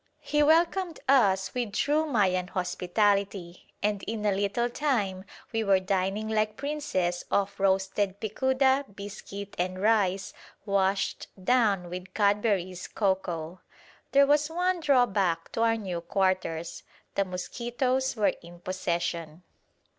He 0.21 0.41
welcomed 0.41 0.99
us 1.07 1.53
with 1.53 1.73
true 1.73 2.07
Mayan 2.07 2.47
hospitality, 2.47 3.67
and 3.83 4.01
in 4.07 4.25
a 4.25 4.31
little 4.31 4.67
time 4.67 5.25
we 5.53 5.63
were 5.63 5.79
dining 5.79 6.27
like 6.27 6.57
princes 6.57 7.23
off 7.29 7.59
roasted 7.59 8.19
picuda, 8.19 8.83
biscuit 8.95 9.53
and 9.59 9.79
rice, 9.79 10.33
washed 10.65 11.27
down 11.45 11.87
with 11.87 12.15
Cadbury's 12.15 12.87
cocoa. 12.87 13.61
There 14.11 14.25
was 14.25 14.49
one 14.49 14.79
drawback 14.79 15.51
to 15.51 15.61
our 15.61 15.77
new 15.77 16.01
quarters: 16.01 16.81
the 17.13 17.23
mosquitoes 17.23 18.15
were 18.15 18.33
in 18.41 18.59
possession. 18.59 19.43